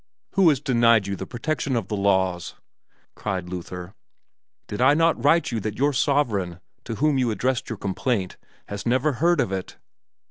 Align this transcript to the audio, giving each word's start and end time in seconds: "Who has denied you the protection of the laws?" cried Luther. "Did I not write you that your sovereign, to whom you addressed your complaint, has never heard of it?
"Who 0.31 0.49
has 0.49 0.59
denied 0.59 1.05
you 1.05 1.15
the 1.15 1.27
protection 1.27 1.75
of 1.75 1.87
the 1.87 1.95
laws?" 1.95 2.55
cried 3.13 3.47
Luther. 3.49 3.93
"Did 4.65 4.81
I 4.81 4.95
not 4.95 5.23
write 5.23 5.51
you 5.51 5.59
that 5.59 5.77
your 5.77 5.93
sovereign, 5.93 6.59
to 6.85 6.95
whom 6.95 7.19
you 7.19 7.29
addressed 7.29 7.69
your 7.69 7.77
complaint, 7.77 8.35
has 8.67 8.83
never 8.83 9.11
heard 9.11 9.39
of 9.39 9.51
it? 9.51 9.77